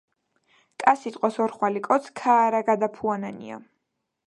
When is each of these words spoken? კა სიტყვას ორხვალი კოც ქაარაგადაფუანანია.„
კა 0.83 0.93
სიტყვას 1.01 1.37
ორხვალი 1.45 1.85
კოც 1.89 2.09
ქაარაგადაფუანანია.„ 2.23 3.63